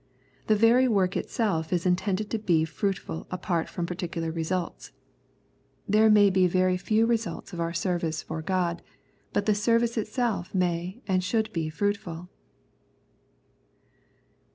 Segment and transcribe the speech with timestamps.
[0.47, 4.91] The very work itself is intended to be fruitful apart from particular results.
[5.87, 7.27] There may be very few 65 The Prayers of St.
[7.29, 8.81] Paul results of our service for God,
[9.31, 12.29] but the service itself may and should be fruitful.